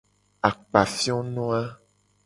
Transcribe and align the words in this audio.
Akpafiono 0.49 1.45
a. 1.59 1.61